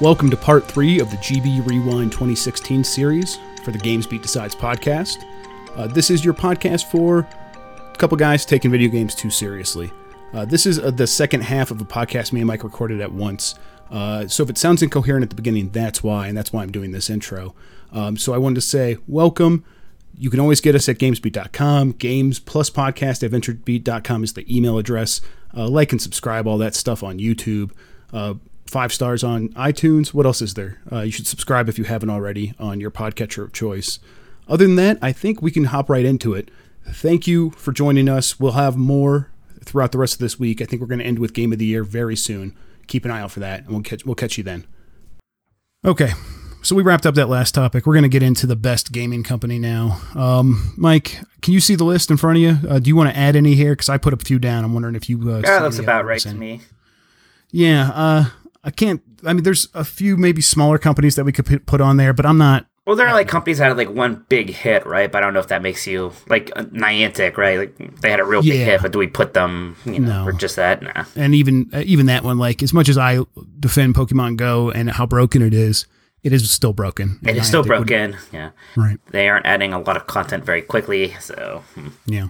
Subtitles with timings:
[0.00, 5.26] Welcome to part three of the GB Rewind 2016 series for the GamesBeat Decides podcast.
[5.76, 9.92] Uh, this is your podcast for a couple guys taking video games too seriously.
[10.32, 13.12] Uh, this is uh, the second half of a podcast me and Mike recorded at
[13.12, 13.56] once.
[13.90, 16.72] Uh, so if it sounds incoherent at the beginning, that's why, and that's why I'm
[16.72, 17.54] doing this intro.
[17.92, 19.66] Um, so I wanted to say welcome.
[20.16, 21.92] You can always get us at gamesbeat.com.
[21.92, 25.20] Games plus podcast at venturebeat.com is the email address.
[25.54, 27.72] Uh, like and subscribe, all that stuff on YouTube.
[28.70, 30.14] Five stars on iTunes.
[30.14, 30.80] What else is there?
[30.92, 33.98] Uh, you should subscribe if you haven't already on your podcatcher of choice.
[34.46, 36.52] Other than that, I think we can hop right into it.
[36.88, 38.38] Thank you for joining us.
[38.38, 39.32] We'll have more
[39.64, 40.62] throughout the rest of this week.
[40.62, 42.56] I think we're going to end with Game of the Year very soon.
[42.86, 44.64] Keep an eye out for that, and we'll catch we'll catch you then.
[45.84, 46.12] Okay,
[46.62, 47.86] so we wrapped up that last topic.
[47.86, 50.00] We're going to get into the best gaming company now.
[50.14, 52.68] Um, Mike, can you see the list in front of you?
[52.68, 53.72] Uh, do you want to add any here?
[53.72, 54.64] Because I put a few down.
[54.64, 55.18] I'm wondering if you.
[55.28, 56.60] Uh, yeah, that's about right to me.
[57.52, 58.24] Yeah, uh,
[58.64, 59.00] I can't.
[59.26, 62.26] I mean, there's a few maybe smaller companies that we could put on there, but
[62.26, 62.66] I'm not.
[62.86, 65.10] Well, there are like companies that had like one big hit, right?
[65.12, 67.58] But I don't know if that makes you like uh, Niantic, right?
[67.58, 70.24] Like they had a real big hit, but do we put them, you know, No.
[70.24, 70.82] for just that?
[70.82, 71.04] Nah.
[71.14, 73.20] And even uh, even that one, like as much as I
[73.60, 75.86] defend Pokemon Go and how broken it is,
[76.24, 77.18] it is still broken.
[77.22, 78.16] It And is still Niantic would- broken.
[78.32, 78.98] Yeah, Right.
[79.10, 81.88] they aren't adding a lot of content very quickly, so hmm.
[82.06, 82.28] Yeah.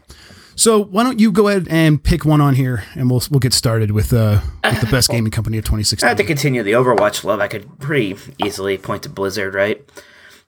[0.61, 3.55] So why don't you go ahead and pick one on here, and we'll we'll get
[3.55, 6.07] started with uh with the best gaming company of 2016.
[6.07, 7.41] I have to continue the Overwatch love.
[7.41, 9.83] I could pretty easily point to Blizzard, right?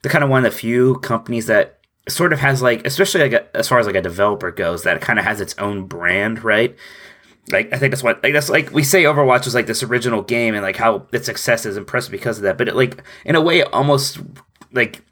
[0.02, 1.78] They're kind of one of the few companies that
[2.10, 5.00] sort of has like, especially like a, as far as like a developer goes, that
[5.00, 6.76] kind of has its own brand, right?
[7.50, 10.20] Like I think that's what like that's like we say Overwatch was like this original
[10.20, 12.58] game and like how its success is impressive because of that.
[12.58, 14.19] But it like in a way it almost
[14.72, 15.02] like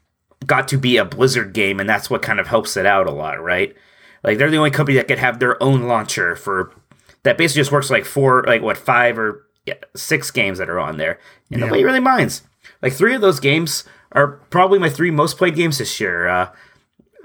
[0.45, 3.11] got to be a Blizzard game and that's what kind of helps it out a
[3.11, 3.75] lot, right?
[4.23, 6.73] Like they're the only company that could have their own launcher for
[7.23, 10.79] that basically just works like four like what five or yeah, six games that are
[10.79, 11.19] on there.
[11.51, 11.65] And Yeah.
[11.65, 12.41] nobody really minds.
[12.81, 16.27] Like three of those games are probably my three most played games this year.
[16.27, 16.49] Uh,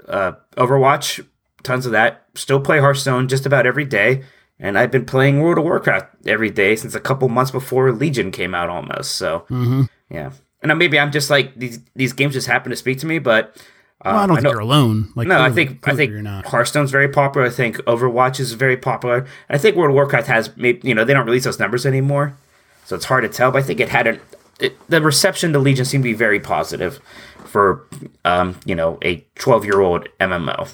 [0.07, 1.25] uh, Overwatch,
[1.63, 2.25] tons of that.
[2.35, 4.23] Still play Hearthstone just about every day.
[4.59, 8.31] And I've been playing World of Warcraft every day since a couple months before Legion
[8.31, 9.11] came out almost.
[9.15, 9.83] So, Mm-hmm.
[10.09, 10.31] yeah.
[10.63, 13.55] And maybe I'm just like, these, these games just happen to speak to me, but.
[14.05, 15.09] Uh, Well, I don't think know- you're alone.
[15.15, 16.45] Like no, I clearly- think I think you're not.
[16.45, 17.47] Hearthstone's very popular.
[17.47, 19.25] I think Overwatch is very popular.
[19.49, 22.35] I think World of Warcraft has maybe you know they don't release those numbers anymore,
[22.85, 23.51] so it's hard to tell.
[23.51, 24.19] But I think it had a
[24.59, 26.99] it, the reception to Legion seemed to be very positive
[27.45, 27.85] for
[28.23, 30.73] um, you know a twelve year old MMO.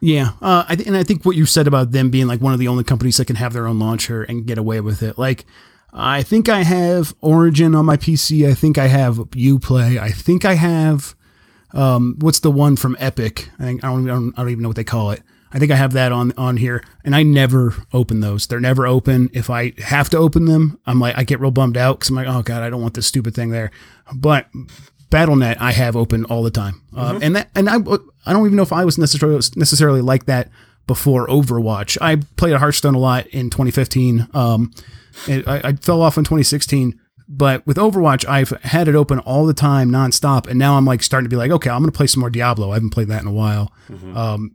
[0.00, 2.52] Yeah, uh, I th- and I think what you said about them being like one
[2.52, 5.18] of the only companies that can have their own launcher and get away with it.
[5.18, 5.44] Like,
[5.92, 8.48] I think I have Origin on my PC.
[8.48, 9.98] I think I have UPlay.
[10.00, 11.16] I think I have
[11.72, 13.50] um, what's the one from Epic?
[13.58, 15.22] I, think, I, don't, I don't I don't even know what they call it.
[15.50, 18.46] I think I have that on on here, and I never open those.
[18.46, 19.30] They're never open.
[19.32, 22.16] If I have to open them, I'm like I get real bummed out because I'm
[22.16, 23.70] like, oh god, I don't want this stupid thing there.
[24.14, 24.46] But
[25.10, 27.76] Battle.net I have open all the time, uh, and that and I
[28.26, 30.50] I don't even know if I was necessarily necessarily like that
[30.86, 31.96] before Overwatch.
[32.00, 34.28] I played Hearthstone a lot in 2015.
[34.34, 34.72] Um,
[35.26, 39.54] I, I fell off in 2016, but with Overwatch I've had it open all the
[39.54, 42.20] time, nonstop, and now I'm like starting to be like, okay, I'm gonna play some
[42.20, 42.70] more Diablo.
[42.70, 43.72] I haven't played that in a while.
[44.16, 44.54] Um,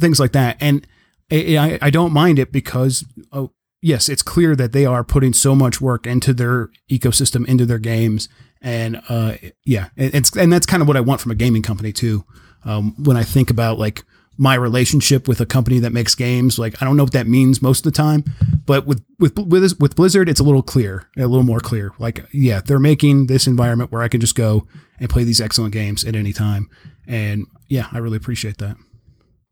[0.00, 0.86] things like that, and
[1.30, 3.04] I, I, I don't mind it because.
[3.32, 3.50] Oh,
[3.86, 7.78] Yes, it's clear that they are putting so much work into their ecosystem, into their
[7.78, 8.30] games,
[8.62, 9.34] and uh,
[9.66, 12.24] yeah, it- it's and that's kind of what I want from a gaming company too.
[12.64, 14.02] Um, when I think about like
[14.36, 17.62] my relationship with a company that makes games, like I don't know what that means
[17.62, 18.24] most of the time,
[18.66, 21.92] but with with with with Blizzard, it's a little clear, a little more clear.
[21.98, 24.66] Like yeah, they're making this environment where I can just go
[24.98, 26.68] and play these excellent games at any time,
[27.06, 28.76] and yeah, I really appreciate that.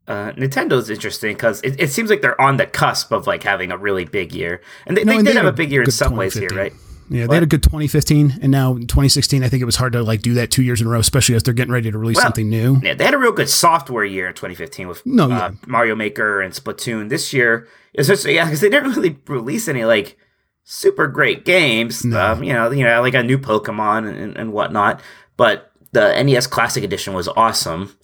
[0.05, 3.71] Uh, Nintendo's interesting because it, it seems like they're on the cusp of like having
[3.71, 5.83] a really big year, and they, No, they and did they have a big year
[5.83, 6.73] in some ways here, right?
[7.13, 9.93] Yeah, they had a good 2015, and now in 2016, I think it was hard
[9.93, 11.97] to like do that two years in a row, especially as they're getting ready to
[11.97, 12.79] release Well, something new.
[12.83, 15.51] Yeah, they had a real good software year in 2015 with No, uh, yeah.
[15.67, 17.09] Mario Maker and Splatoon.
[17.09, 20.17] This year, it's just yeah, because they didn't really release any like
[20.63, 22.03] super great games.
[22.03, 22.19] No.
[22.33, 25.01] Um, you know, you know, like a new Pokemon and, and whatnot.
[25.37, 27.95] But the NES Classic Edition was awesome.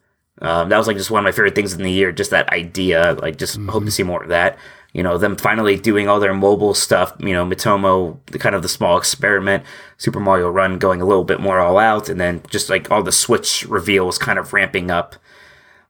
[0.42, 2.12] Um, that was like just one of my favorite things in the year.
[2.12, 3.18] Just that idea.
[3.22, 3.70] Like, just Mm-hmm.
[3.70, 4.58] hope to see more of that.
[4.94, 7.14] You know, them finally doing all their mobile stuff.
[7.20, 9.64] You know, Miitomo, the kind of the small experiment,
[9.98, 13.04] Super Mario Run going a little bit more all out, and then just like all
[13.04, 15.16] the Switch reveals kind of ramping up.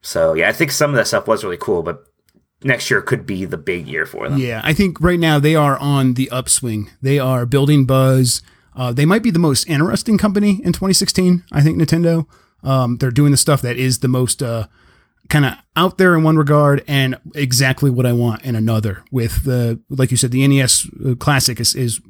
[0.01, 2.05] So yeah, I think some of that stuff was really cool, but
[2.63, 4.39] next year could be the big year for them.
[4.39, 6.89] Yeah, I think right now they are on the upswing.
[7.01, 8.41] They are building buzz.
[8.75, 11.43] Uh, they might be the most interesting company in 2016.
[11.51, 12.25] I think Nintendo.
[12.61, 14.67] Um, they're doing the stuff that is the most uh,
[15.29, 19.03] kind of out there in one regard and exactly what I want in another.
[19.11, 20.87] With the like you said, the NES
[21.19, 22.01] Classic is, is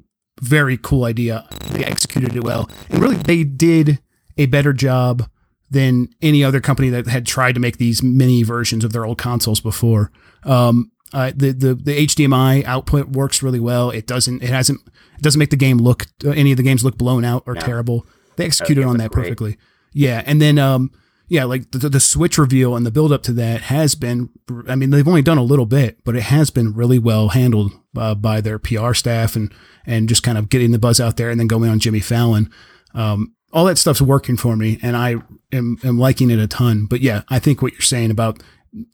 [0.42, 1.48] very cool idea.
[1.72, 4.00] They executed it well, and really they did
[4.38, 5.30] a better job
[5.70, 9.18] than any other company that had tried to make these mini versions of their old
[9.18, 10.12] consoles before.
[10.44, 13.90] Um, uh, the, the the HDMI output works really well.
[13.90, 16.84] It doesn't it hasn't it doesn't make the game look uh, any of the games
[16.84, 18.06] look blown out or terrible.
[18.38, 19.24] They executed on that great.
[19.24, 19.58] perfectly.
[19.92, 20.92] Yeah, and then um
[21.30, 24.30] yeah, like the, the Switch reveal and the build up to that has been.
[24.68, 27.72] I mean, they've only done a little bit, but it has been really well handled
[27.96, 29.54] uh, by their PR staff and
[29.86, 32.52] and just kind of getting the buzz out there and then going on Jimmy Fallon.
[32.96, 35.16] Um, all that stuff's working for me, and I
[35.52, 36.86] am, am liking it a ton.
[36.86, 38.42] But yeah, I think what you're saying about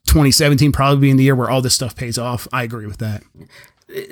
[0.08, 2.48] 2017 probably being the year where all this stuff pays off.
[2.54, 3.24] I agree with that.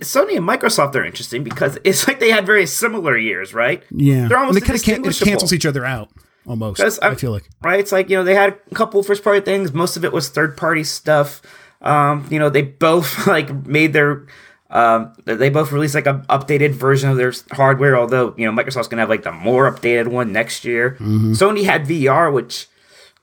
[0.02, 3.84] Sony and Microsoft are interesting because it's like they had very similar years, right?
[3.92, 6.10] Yeah, They're almost and they kind of can- cancels each other out
[6.46, 6.82] almost.
[7.02, 7.80] I feel like right?
[7.80, 9.74] It's like you know they had a couple first party things.
[9.74, 11.42] Most of it was third party stuff.
[11.82, 14.26] Um, you know they both like made their
[14.70, 17.96] um, they both released like an updated version of their hardware.
[17.98, 20.98] Although you know Microsoft's gonna have like the more updated one next year.
[21.00, 22.68] Sony had VR, which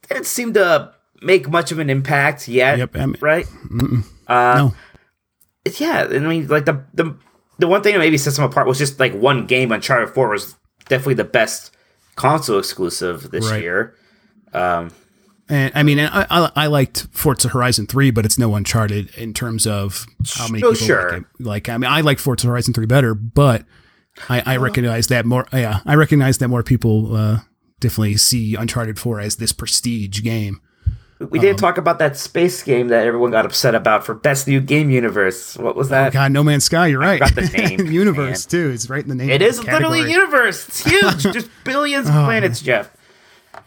[0.09, 0.93] didn't seem to
[1.23, 2.79] make much of an impact yet.
[2.79, 3.47] Yep, I mean- right?
[4.29, 4.75] no.
[5.79, 7.17] Yeah, I mean, like the the
[7.59, 9.73] the one thing that maybe sets them apart was just like one game.
[9.73, 10.57] Uncharted Four was
[10.89, 11.77] definitely the best
[12.21, 13.63] console exclusive this Right.
[13.63, 13.95] year.
[15.53, 19.35] And I mean, I, I, I liked Forza Horizon 3, but it's no Uncharted in
[19.35, 21.11] terms of how many Oh, people sure.
[21.13, 21.27] like, it.
[21.41, 23.65] like I mean, I like Forza Horizon 3 better, but
[24.29, 25.47] I, I recognize that more.
[25.53, 27.39] Yeah, I recognize that more people uh,
[27.81, 30.61] definitely see Uncharted 4 as this prestige game.
[31.21, 31.73] We didn't uh-huh.
[31.73, 35.55] talk about that space game that everyone got upset about for best new game universe.
[35.59, 36.09] What was that?
[36.09, 37.21] Oh, God, No Man's Sky, you're right.
[37.35, 38.71] the name, universe too.
[38.71, 39.29] It's right in the name.
[39.29, 40.67] It is literally universe.
[40.67, 42.91] It's huge, just billions of oh, planets, Jeff.
[43.55, 43.61] Oh,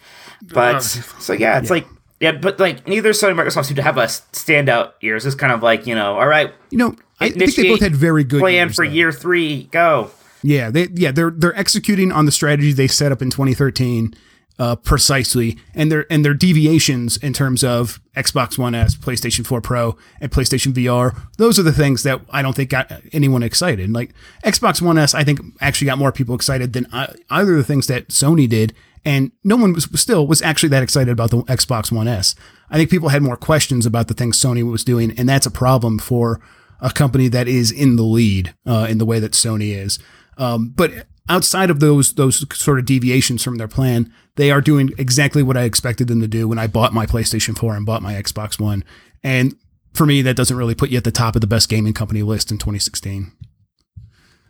[0.51, 1.85] but so yeah, it's like
[2.19, 5.15] yeah, but like neither Sony Microsoft seem to have a standout year.
[5.15, 7.81] It's just kind of like you know, all right, You know, I think they both
[7.81, 8.93] had very good plan years, for though.
[8.93, 9.65] year three.
[9.65, 10.09] Go.
[10.41, 14.15] Yeah, they yeah they're they're executing on the strategy they set up in 2013
[14.59, 19.61] uh, precisely, and their and their deviations in terms of Xbox One S, PlayStation 4
[19.61, 21.19] Pro, and PlayStation VR.
[21.37, 23.91] Those are the things that I don't think got anyone excited.
[23.91, 24.13] Like
[24.43, 27.63] Xbox One S, I think actually got more people excited than I, either of the
[27.63, 28.73] things that Sony did,
[29.03, 32.35] and no one was still was actually that excited about the Xbox One S.
[32.69, 35.51] I think people had more questions about the things Sony was doing, and that's a
[35.51, 36.39] problem for
[36.79, 39.99] a company that is in the lead uh, in the way that Sony is.
[40.37, 44.91] Um, but outside of those those sort of deviations from their plan, they are doing
[44.97, 48.01] exactly what I expected them to do when I bought my PlayStation 4 and bought
[48.01, 48.83] my Xbox One.
[49.23, 49.55] And
[49.93, 52.23] for me, that doesn't really put you at the top of the best gaming company
[52.23, 53.31] list in 2016.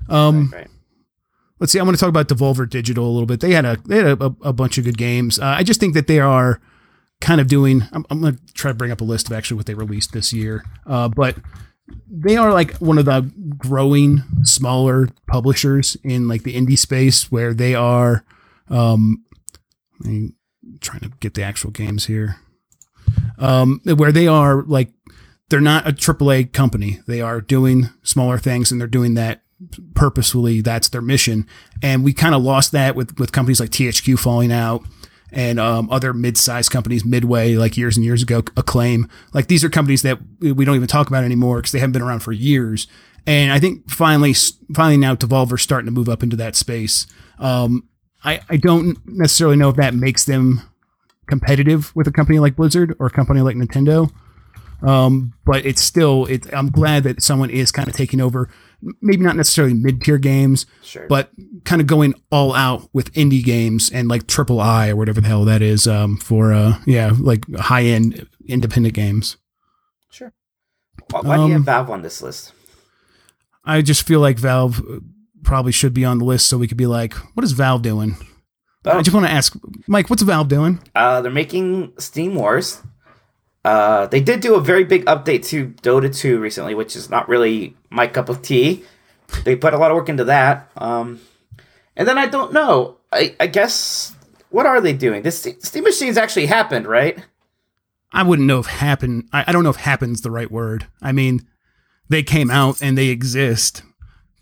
[0.10, 0.68] Um, Right.
[1.60, 1.80] let's see.
[1.80, 3.40] I want to talk about Devolver Digital a little bit.
[3.40, 5.40] They had a they had a, a bunch of good games.
[5.40, 6.60] Uh, I just think that they are
[7.22, 7.84] kind of doing.
[7.92, 10.12] I'm, I'm going to try to bring up a list of actually what they released
[10.12, 10.64] this year.
[10.86, 11.38] Uh, but
[12.08, 17.54] they are like one of the growing smaller publishers in like the indie space where
[17.54, 18.24] they are.
[18.70, 19.24] Um,
[20.04, 20.36] I'm
[20.80, 22.38] trying to get the actual games here.
[23.38, 24.92] Um, where they are like
[25.50, 27.02] they're not a AAA company.
[27.06, 29.42] They are doing smaller things and they're doing that
[29.94, 30.62] purposefully.
[30.62, 31.48] That's their mission.
[31.82, 34.84] And we kind of lost that with, with companies like THQ falling out
[35.34, 39.10] and um, other mid-sized companies, Midway, like years and years ago, Acclaim.
[39.34, 42.04] Like these are companies that we don't even talk about anymore because they haven't been
[42.04, 42.88] around for years.
[43.26, 44.34] And I think finally,
[44.74, 47.08] finally now Devolver's starting to move up into that space.
[47.40, 47.90] Um,
[48.24, 50.62] I, I don't necessarily know if that makes them
[51.28, 54.12] competitive with a company like Blizzard or a company like Nintendo.
[54.82, 58.50] Um, but it's still, it, I'm glad that someone is kind of taking over,
[59.02, 61.08] maybe not necessarily mid tier games, Sure.
[61.08, 61.32] but
[61.66, 65.28] kind of going all out with indie games and like triple I or whatever the
[65.28, 69.38] hell that is, um, for, uh, yeah, like high end independent games.
[70.10, 70.34] Sure.
[71.12, 72.52] Why, why do you have Um, Valve on this list?
[73.66, 75.00] I just feel like Valve uh,
[75.44, 78.18] probably should be on the list so we could be like, what is Valve doing?
[78.86, 78.98] Oh.
[78.98, 79.56] I just want to ask,
[79.88, 80.80] Mike, what's Valve doing?
[80.94, 82.82] Uh, they're making Steam Wars.
[83.64, 87.30] Uh, they did do a very big update to Dota 2 recently, which is not
[87.30, 88.84] really my cup of tea.
[89.46, 90.70] They put a lot of work into that.
[90.76, 91.22] Um,
[91.96, 92.98] and then I don't know.
[93.12, 94.16] I, I guess
[94.50, 95.24] what are they doing?
[95.24, 97.24] This Steam Machines actually happened, right?
[98.12, 99.28] I wouldn't know if happen.
[99.34, 100.88] I, I don't know if happen's the right word.
[101.02, 101.48] I mean,
[102.10, 103.82] they came out and they exist,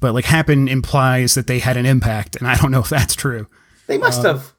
[0.01, 3.15] but like happen implies that they had an impact, and I don't know if that's
[3.15, 3.47] true.
[3.87, 4.53] They must have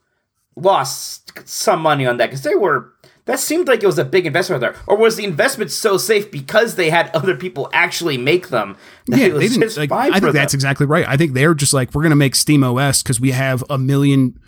[0.57, 2.93] lost some money on that because they were.
[3.27, 6.31] That seemed like it was a big investment there, or was the investment so safe
[6.31, 8.77] because they had other people actually make them?
[9.07, 9.63] That Yeah, it was they didn't.
[9.63, 10.57] just Like, I think that's them?
[10.59, 11.07] exactly right.
[11.07, 14.39] I think they're just like we're gonna make Steam OS because we have a million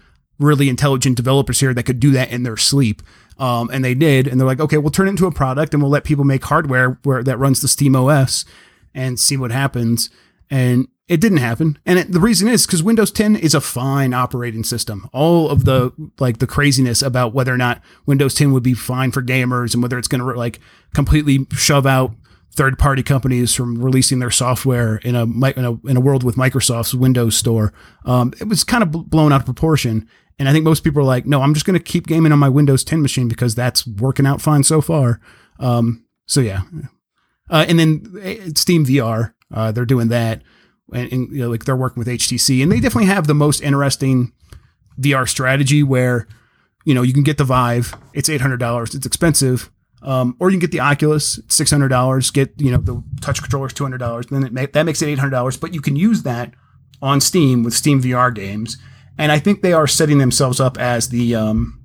[0.40, 3.00] really intelligent developers here that could do that in their sleep.
[3.38, 5.82] Um, and they did, and they're like, okay, we'll turn it into a product, and
[5.82, 8.44] we'll let people make hardware where that runs the Steam OS,
[8.94, 10.10] and see what happens.
[10.50, 14.14] And it didn't happen, and it, the reason is because Windows 10 is a fine
[14.14, 15.08] operating system.
[15.12, 19.10] All of the like the craziness about whether or not Windows 10 would be fine
[19.10, 20.60] for gamers and whether it's going to like
[20.94, 22.14] completely shove out
[22.54, 26.36] third party companies from releasing their software in a in a, in a world with
[26.36, 27.74] Microsoft's Windows Store,
[28.06, 30.08] um, it was kind of blown out of proportion.
[30.38, 32.38] And I think most people are like, no, I'm just going to keep gaming on
[32.38, 35.20] my Windows 10 machine because that's working out fine so far.
[35.60, 36.62] Um, so yeah,
[37.50, 40.42] uh, and then eh, Steam VR, uh, they're doing that
[40.92, 43.60] and, and you know, like they're working with HTC, and they definitely have the most
[43.62, 44.32] interesting
[45.00, 46.26] VR strategy where
[46.84, 49.70] you know you can get the Vive, it's eight hundred dollars, it's expensive,
[50.02, 52.30] um, or you can get the Oculus, it's six hundred dollars.
[52.30, 54.26] Get you know the touch controllers, two hundred dollars.
[54.26, 56.54] Then it that makes it eight hundred dollars, but you can use that
[57.00, 58.76] on Steam with Steam VR games,
[59.18, 61.80] and I think they are setting themselves up as the um,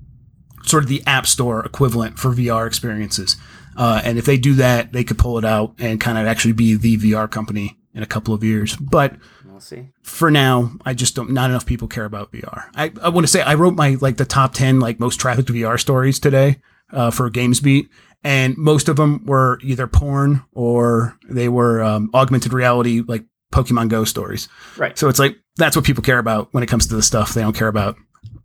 [0.64, 3.38] sort of the App Store equivalent for VR experiences.
[3.78, 6.52] Uh, and if they do that, they could pull it out and kind of actually
[6.52, 8.76] be the VR company in a couple of years.
[8.78, 9.16] But
[9.46, 9.90] we'll see.
[10.02, 11.32] For now, I just don't.
[11.32, 12.70] Not enough people care about VR.
[12.76, 15.50] I, I want to say I wrote my like the top ten like most trafficked
[15.50, 17.90] VR stories today uh, for GamesBeat,
[18.24, 23.90] and most of them were either porn or they were um, augmented reality like Pokemon
[23.90, 24.48] Go stories.
[24.78, 24.98] Right.
[24.98, 27.34] So it's like that's what people care about when it comes to the stuff.
[27.34, 27.98] They don't care about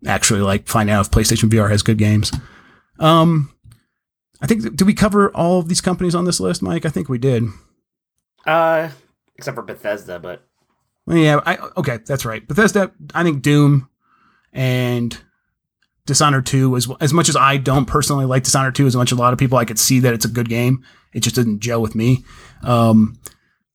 [0.06, 2.32] actually like finding out if PlayStation VR has good games.
[2.98, 3.54] Um,
[4.40, 6.84] I think did we cover all of these companies on this list, Mike?
[6.84, 7.44] I think we did.
[8.46, 8.90] Uh,
[9.36, 10.46] except for Bethesda, but
[11.06, 12.46] yeah, I okay, that's right.
[12.46, 13.88] Bethesda, I think Doom
[14.52, 15.18] and
[16.06, 19.18] Dishonored 2 as as much as I don't personally like Dishonored 2 as much as
[19.18, 20.84] a lot of people I could see that it's a good game.
[21.12, 22.24] It just didn't gel with me.
[22.62, 23.18] Um,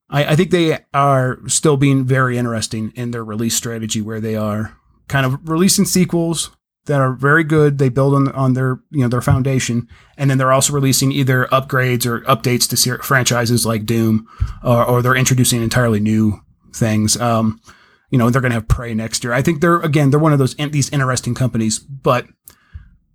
[0.09, 4.35] I, I think they are still being very interesting in their release strategy where they
[4.35, 4.75] are
[5.07, 6.51] kind of releasing sequels
[6.89, 7.77] that are very good.
[7.77, 11.45] They build on on their you know their foundation, and then they're also releasing either
[11.45, 14.27] upgrades or updates to ser- franchises like Doom,
[14.63, 16.41] or, or, they're introducing entirely new
[16.73, 17.15] things.
[17.21, 17.61] Um,
[18.09, 19.33] you know, they're going to have Prey next year.
[19.33, 22.27] I think they're again they're one of those these interesting companies, but.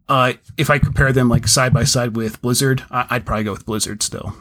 [0.07, 3.53] Uh, if I compare them like side by side with Blizzard, I, would probably go
[3.53, 4.37] with Blizzard still.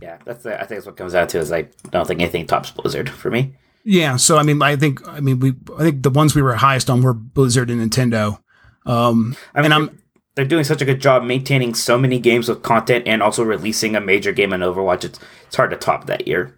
[0.00, 2.22] Yeah, that's the, I think that's what comes out to is like I don't think
[2.22, 3.54] anything tops Blizzard for me.
[3.84, 6.54] Yeah, so I mean, I think I mean we I think the ones we were
[6.54, 8.38] highest on were Blizzard and Nintendo.
[8.86, 10.02] Um, I mean, and I'm
[10.36, 13.96] they're doing such a good job maintaining so many games with content and also releasing
[13.96, 15.04] a major game in Overwatch.
[15.04, 16.56] It's it's hard to top that year.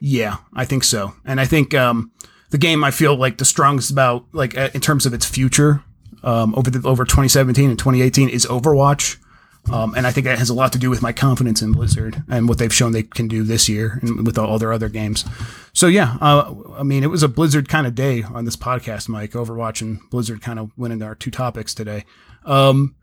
[0.00, 2.12] Yeah, I think so, and I think um,
[2.50, 5.82] the game I feel like the strongest about like uh, in terms of its future
[6.22, 9.18] um, over the over 2017 and 2018 is Overwatch.
[9.72, 12.22] Um, and I think that has a lot to do with my confidence in Blizzard
[12.28, 15.24] and what they've shown they can do this year and with all their other games.
[15.72, 19.08] So yeah, uh, I mean, it was a Blizzard kind of day on this podcast,
[19.08, 19.32] Mike.
[19.32, 22.04] Overwatch and Blizzard kind of went into our two topics today.
[22.44, 22.94] Um,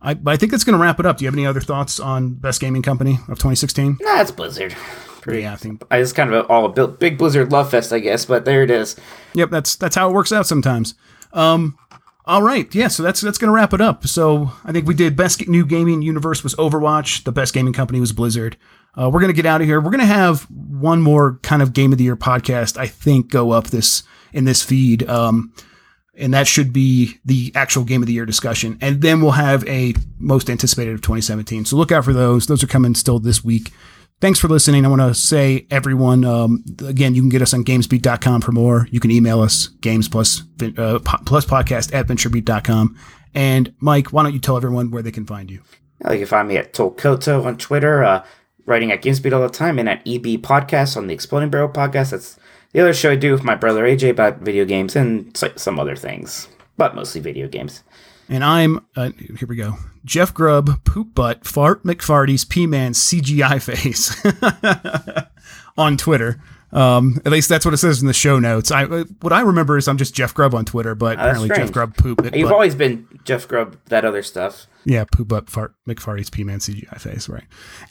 [0.00, 1.18] I, but I think that's going to wrap it up.
[1.18, 3.98] Do you have any other thoughts on best gaming company of 2016?
[4.00, 4.74] Nah, it's Blizzard.
[5.20, 7.98] Pretty, yeah, I think I just kind of all a big Blizzard love fest, I
[7.98, 8.24] guess.
[8.24, 8.96] But there it is.
[9.34, 10.94] Yep, that's that's how it works out sometimes.
[11.32, 11.76] Um,
[12.28, 12.88] all right, yeah.
[12.88, 14.06] So that's that's gonna wrap it up.
[14.06, 17.24] So I think we did best new gaming universe was Overwatch.
[17.24, 18.58] The best gaming company was Blizzard.
[18.94, 19.80] Uh, we're gonna get out of here.
[19.80, 22.76] We're gonna have one more kind of game of the year podcast.
[22.76, 24.02] I think go up this
[24.34, 25.08] in this feed.
[25.08, 25.54] Um,
[26.18, 28.76] and that should be the actual game of the year discussion.
[28.80, 31.64] And then we'll have a most anticipated of 2017.
[31.64, 32.46] So look out for those.
[32.46, 33.72] Those are coming still this week
[34.20, 34.84] thanks for listening.
[34.84, 38.86] I want to say, everyone, um, again, you can get us on gamesbeat.com for more.
[38.90, 42.96] You can email us, games plus, uh, plus podcast at venturebeat.com.
[43.34, 45.62] And Mike, why don't you tell everyone where they can find you?
[46.10, 48.24] you can find me at Tolkoto on Twitter, uh,
[48.66, 52.10] writing at GamesBeat all the time, and at EB Podcast on the Exploding Barrel Podcast.
[52.10, 52.38] That's
[52.72, 55.96] the other show I do with my brother AJ about video games and some other
[55.96, 57.82] things, but mostly video games.
[58.28, 59.76] And I'm, uh, here we go.
[60.04, 64.14] Jeff Grubb, Poop Butt, Fart McFarty's P Man CGI face
[65.78, 66.40] on Twitter.
[66.70, 68.70] Um, at least that's what it says in the show notes.
[68.70, 71.68] I what I remember is I'm just Jeff Grubb on Twitter, but oh, apparently strange.
[71.68, 72.24] Jeff Grubb poop.
[72.24, 73.78] It, You've always been Jeff Grubb.
[73.86, 74.66] That other stuff.
[74.84, 77.44] Yeah, poop butt fart McFarty's P Man CGI face, right?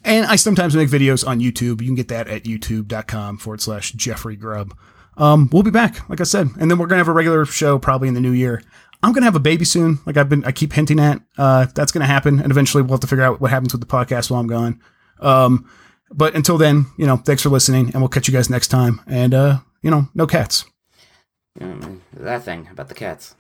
[0.04, 1.82] And I sometimes make videos on YouTube.
[1.82, 4.76] You can get that at youtube.com forward slash Jeffrey Grubb.
[5.18, 7.80] Um, we'll be back, like I said, and then we're gonna have a regular show
[7.80, 8.62] probably in the new year.
[9.08, 10.00] I'm gonna have a baby soon.
[10.06, 11.22] Like I've been, I keep hinting at.
[11.38, 13.88] Uh, that's gonna happen, and eventually we'll have to figure out what happens with the
[13.88, 14.82] podcast while I'm gone.
[15.22, 15.70] Um,
[16.12, 19.00] but until then, you know, thanks for listening, and we'll catch you guys next time.
[19.08, 20.66] And uh, you know, no cats.
[21.58, 23.37] Mm, that thing about the cats.